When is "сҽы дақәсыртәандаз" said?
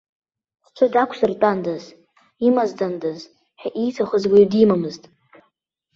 0.65-1.83